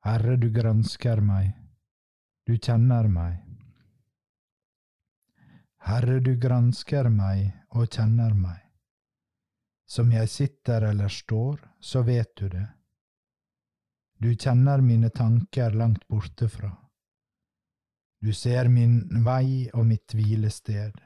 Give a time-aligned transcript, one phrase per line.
[0.00, 1.50] Herre, du gransker meg,
[2.46, 3.42] du kjenner meg.
[5.84, 8.62] Herre, du gransker meg og kjenner meg.
[9.84, 12.66] Som jeg sitter eller står, så vet du det.
[14.16, 16.70] Du kjenner mine tanker langt borte fra.
[18.20, 20.96] Du ser min vei og mitt hvilested.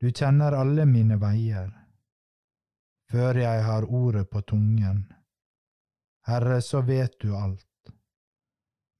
[0.00, 1.68] Du kjenner alle mine veier,
[3.12, 5.04] før jeg har ordet på tungen.
[6.26, 7.92] Herre, så vet du alt.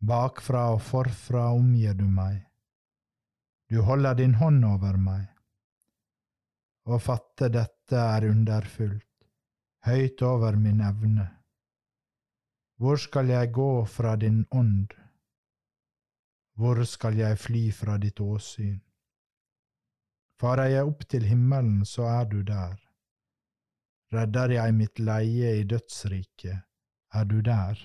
[0.05, 2.43] Bakfra og forfra omgir du meg.
[3.73, 5.31] Du holder din hånd over meg.
[6.85, 9.09] Å fatte dette er underfullt,
[9.89, 11.31] høyt over min evne.
[12.77, 14.93] Hvor skal jeg gå fra din ånd?
[16.61, 18.77] Hvor skal jeg fly fra ditt åsyn?
[20.39, 22.77] Farer jeg opp til himmelen, så er du der.
[24.13, 26.67] Redder jeg mitt leie i dødsriket,
[27.15, 27.79] er du der.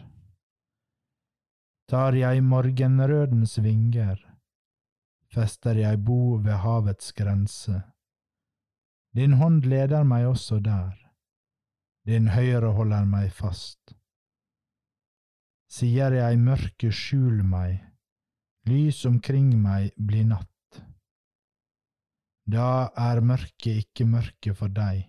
[1.90, 4.18] Tar jeg morgenrødens vinger,
[5.34, 7.82] fester jeg bo ved havets grense.
[9.18, 10.94] Din hånd leder meg også der,
[12.06, 13.96] din høyre holder meg fast.
[15.70, 17.80] Sier jeg mørket skjul meg,
[18.70, 20.80] lys omkring meg blir natt.
[22.50, 25.04] Da er mørket ikke mørke for deg,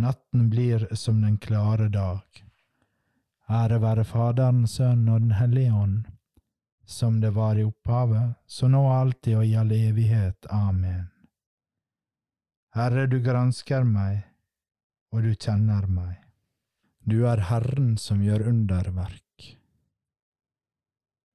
[0.00, 2.43] natten blir som den klare dag.
[3.50, 6.04] Ære være Faderen, Sønnen og Den hellige ånd,
[6.86, 10.46] som det var i opphavet, så nå alltid og i all evighet.
[10.50, 11.10] Amen.
[12.74, 14.24] Herre, du gransker meg,
[15.12, 16.16] og du kjenner meg.
[17.04, 19.50] Du er Herren som gjør underverk.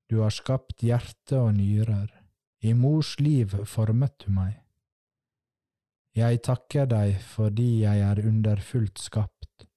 [0.10, 2.10] Du har skapt hjerte og nyrer,
[2.66, 4.58] i mors liv formet du meg.
[6.18, 9.69] Jeg takker deg fordi jeg er underfullt skapt.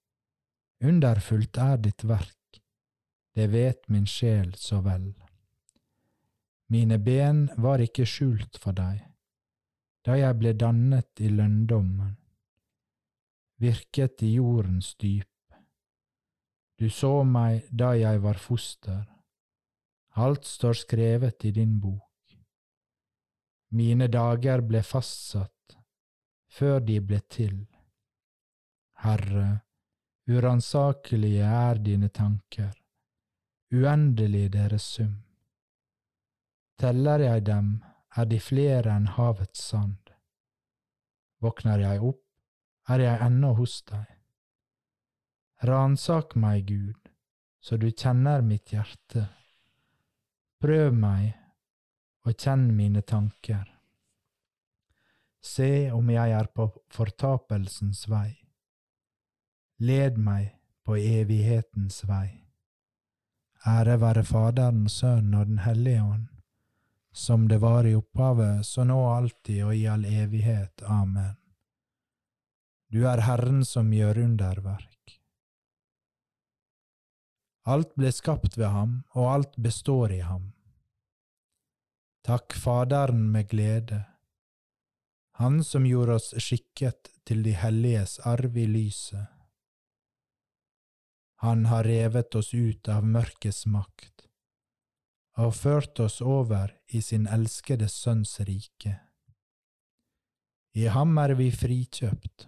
[0.82, 2.58] Underfullt er ditt verk,
[3.38, 5.12] det vet min sjel så vel.
[6.74, 8.98] Mine ben var ikke skjult for deg,
[10.02, 12.16] da jeg ble dannet i lønndommen,
[13.62, 15.28] virket i jordens dyp.
[16.80, 19.04] Du så meg da jeg var foster,
[20.18, 22.10] alt står skrevet i din bok.
[23.70, 25.76] Mine dager ble fastsatt
[26.52, 27.60] før de ble til.
[29.04, 29.62] Herre,
[30.28, 32.72] uransakelige er dine tanker,
[33.72, 35.16] uendelig deres sum.
[36.78, 37.82] Teller jeg dem,
[38.16, 39.98] er de flere enn havets sand.
[41.42, 42.22] Våkner jeg opp,
[42.88, 44.06] er jeg ennå hos deg.
[45.62, 47.10] Ransak meg, Gud,
[47.62, 49.28] så du kjenner mitt hjerte.
[50.62, 51.32] Prøv meg
[52.26, 53.64] og kjenn mine tanker.
[55.42, 58.41] Se om jeg er på fortapelsens vei.
[59.82, 60.52] Led meg
[60.86, 62.44] på evighetens vei.
[63.66, 66.28] Ære være Faderen, Sønnen og Den hellige ånd,
[67.12, 70.84] som det var i opphavet, så nå alltid og i all evighet.
[70.86, 71.34] Amen.
[72.94, 75.16] Du er Herren som gjør underverk.
[77.66, 80.52] Alt ble skapt ved ham, og alt består i ham.
[82.22, 84.04] Takk Faderen med glede,
[85.42, 89.41] Han som gjorde oss skikket til de helliges arv i lyset.
[91.42, 94.28] Han har revet oss ut av mørkets makt
[95.42, 98.92] og ført oss over i sin elskede Sønns rike.
[100.78, 102.46] I ham er vi frikjøpt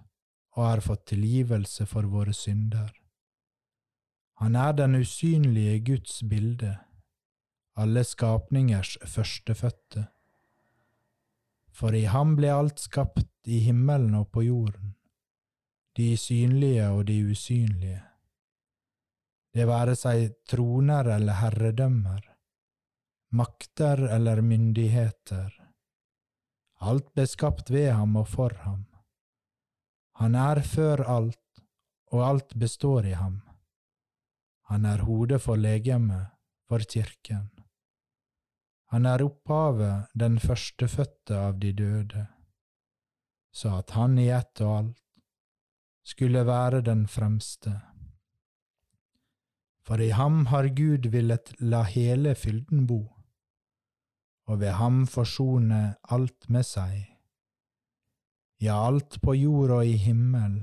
[0.55, 2.93] og har fått tilgivelse for våre synder.
[4.39, 6.77] Han er den usynlige Guds bilde,
[7.75, 10.07] alle skapningers førstefødte.
[11.75, 14.95] For i ham ble alt skapt i himmelen og på jorden,
[15.99, 18.03] de synlige og de usynlige.
[19.55, 22.25] Det være seg troner eller herredømmer,
[23.39, 25.53] makter eller myndigheter.
[26.83, 28.83] Alt ble skapt ved ham og for ham.
[30.19, 31.41] Han er før alt,
[32.11, 33.41] og alt består i ham.
[34.71, 36.35] Han er hodet for legemet,
[36.69, 37.49] for kirken.
[38.91, 42.27] Han er opphavet, den førstefødte av de døde,
[43.55, 45.03] så at han i ett og alt
[46.05, 47.79] skulle være den fremste.
[49.85, 53.03] For i ham har Gud villet la hele fylden bo,
[54.49, 57.03] og ved ham forsone alt med seg,
[58.65, 60.63] ja, alt på jord og i himmel,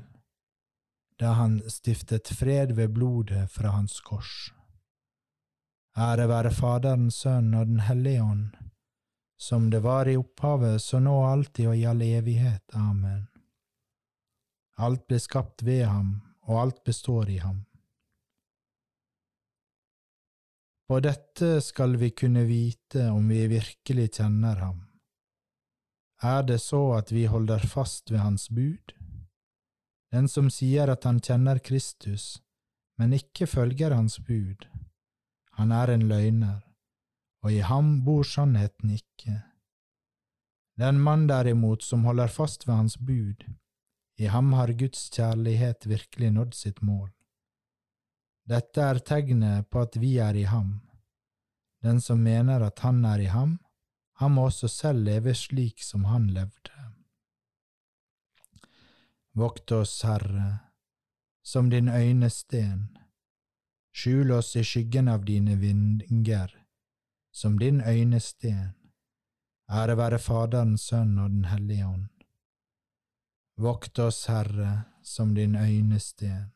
[1.22, 4.50] da han stiftet fred ved blodet fra hans kors.
[5.98, 8.56] Ære være Faderens Sønn og Den hellige ånd,
[9.38, 12.64] som det var i opphavet, så nå alltid og i all evighet.
[12.74, 13.28] Amen.
[14.78, 17.66] Alt ble skapt ved ham, og alt består i ham.
[20.92, 24.80] På dette skal vi kunne vite om vi virkelig kjenner ham.
[26.20, 28.92] Er det så at vi holder fast ved hans bud?
[30.12, 32.42] Den som sier at han kjenner Kristus,
[33.00, 34.68] men ikke følger hans bud,
[35.56, 36.60] han er en løgner,
[37.40, 39.38] og i ham bor sannheten ikke.
[40.76, 43.48] Den mann derimot som holder fast ved hans bud,
[44.20, 47.14] i ham har Guds kjærlighet virkelig nådd sitt mål.
[48.50, 50.80] Dette er tegnet på at vi er i ham.
[51.82, 53.60] Den som mener at han er i ham,
[54.22, 56.74] han må også selv leve slik som han levde.
[59.34, 60.60] Vokt oss, Herre,
[61.42, 62.98] som din øynesten,
[63.96, 66.52] skjul oss i skyggen av dine vinger,
[67.32, 68.76] som din øynesten.
[69.72, 72.10] Ære være Faderen, Sønn og Den hellige ånd.
[73.58, 76.52] Vokt oss, Herre, som din øynesten.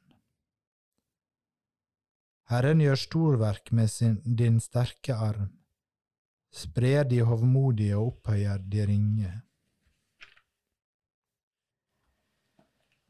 [2.46, 5.50] Herren gjør storverk med sin, din sterke arm,
[6.54, 9.32] sprer de hovmodige og opphøyer de ringe.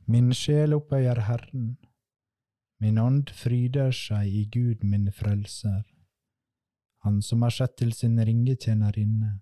[0.08, 1.76] Min sjel opphøyer Herren,
[2.80, 5.84] min ånd fryder seg i Gud min frelser,
[7.06, 9.42] Han som har sett til sin ringetjenerinne.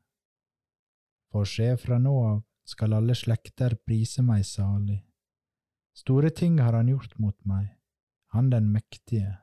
[1.31, 4.99] For se, fra nå av skal alle slekter prise meg salig.
[5.95, 7.69] Store ting har han gjort mot meg,
[8.35, 9.42] han den mektige.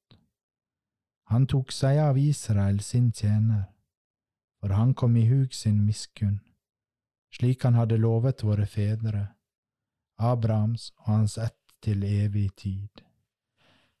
[1.31, 3.69] Han tok seg av Israel sin tjener,
[4.59, 6.41] for han kom i hug sin miskunn,
[7.31, 9.29] slik han hadde lovet våre fedre,
[10.19, 13.05] Abrahams og hans ett til evig tid.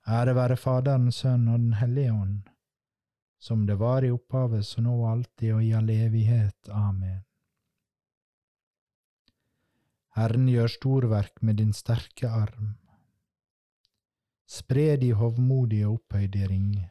[0.03, 2.37] Ære være Faderen, Sønnen og Den hellige ånd,
[3.39, 6.69] som det var i opphavet, så nå alltid og i all evighet.
[6.69, 7.23] Amen.
[10.19, 12.75] Herren gjør storverk med din sterke arm.
[14.51, 16.89] Spre de hovmodige opphøyde ringe.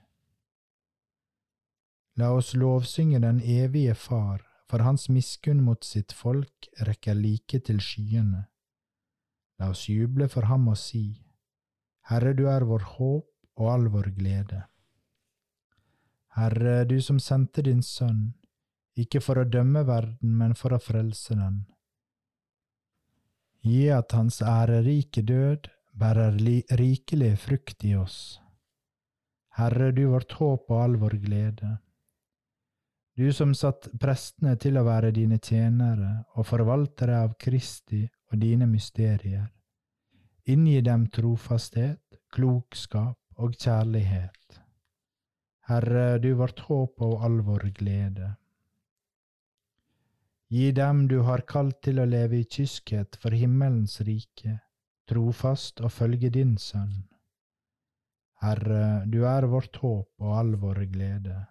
[2.20, 7.80] La oss lovsynge den evige Far, for hans miskunn mot sitt folk rekker like til
[7.80, 8.42] skyene.
[9.58, 11.22] La oss juble for ham og si,
[12.10, 13.26] Herre, du er vår håp
[13.62, 14.60] og all vår glede.
[16.36, 18.34] Herre, du som sendte din Sønn,
[19.00, 21.62] ikke for å dømme verden, men for å frelse den.
[23.64, 26.36] Gi at hans ærerike død bærer
[26.80, 28.40] rikelig frukt i oss.
[29.56, 31.78] Herre, du vårt håp og all vår glede.
[33.20, 38.64] Du som satt prestene til å være dine tjenere og forvaltere av Kristi og dine
[38.64, 39.50] mysterier.
[40.48, 42.00] Inngi dem trofasthet,
[42.32, 44.56] klokskap og kjærlighet.
[45.68, 48.30] Herre, du vårt håp og all vår glede.
[50.48, 54.62] Gi dem du har kalt til å leve i kyskhet for himmelens rike,
[55.04, 57.02] trofast og følge din Sønn.
[58.40, 61.42] Herre, du er vårt håp og all vår glede.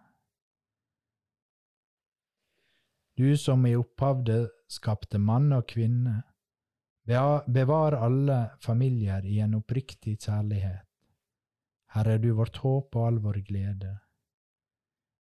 [3.19, 6.21] Du som i opphavet skapte mann og kvinne,
[7.51, 10.85] bevar alle familier i en oppriktig kjærlighet.
[11.95, 13.97] Herre, du vårt håp og all vår glede.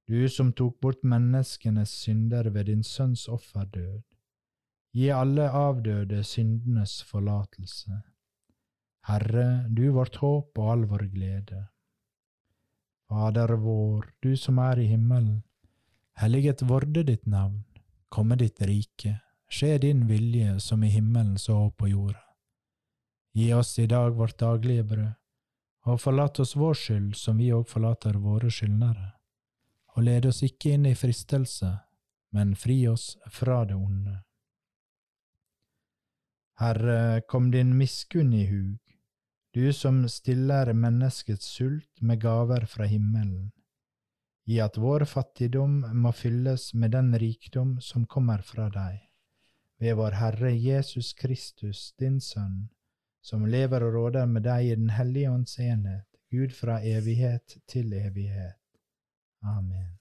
[0.07, 4.03] Du som tok bort menneskenes synder ved din sønns offerdød,
[4.93, 8.01] gi alle avdøde syndenes forlatelse.
[9.07, 11.65] Herre, du vårt håp og all vår glede.
[13.09, 15.41] Fader vår, du som er i himmelen.
[16.17, 17.63] Helliget vorde ditt navn,
[18.09, 22.23] komme ditt rike, skje din vilje som i himmelen så på jorda.
[23.33, 25.11] Gi oss i dag vårt daglige brød,
[25.87, 29.11] og forlat oss vår skyld som vi òg forlater våre skyldnere.
[29.95, 31.69] Og led oss ikke inn i fristelse,
[32.35, 34.17] men fri oss fra det onde.
[36.57, 38.81] Herre, kom din miskunn i hug,
[39.53, 43.51] du som stiller menneskets sult med gaver fra himmelen.
[44.47, 49.01] Gi at vår fattigdom må fylles med den rikdom som kommer fra deg,
[49.83, 52.69] ved vår Herre Jesus Kristus, din Sønn,
[53.19, 57.91] som lever og råder med deg i Den hellige ånds enhet, Gud fra evighet til
[57.93, 58.63] evighet.
[59.43, 59.97] Amen.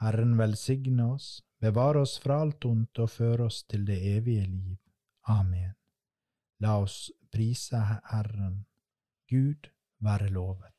[0.00, 4.76] Herren velsigne oss, bevare oss fra alt ondt og føre oss til det evige liv.
[5.28, 5.72] Amen.
[6.60, 8.66] La oss prise Herren.
[9.28, 9.72] Gud
[10.04, 10.77] være lovet.